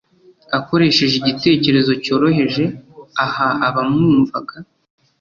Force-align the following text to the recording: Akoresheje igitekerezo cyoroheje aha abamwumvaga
Akoresheje 0.57 1.15
igitekerezo 1.17 1.91
cyoroheje 2.03 2.63
aha 3.25 3.47
abamwumvaga 3.67 4.55